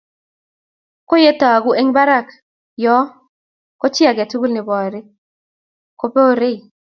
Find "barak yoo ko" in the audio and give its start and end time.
1.95-3.85